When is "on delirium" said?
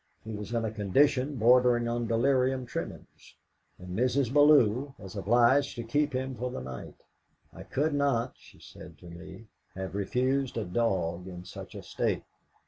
1.87-2.65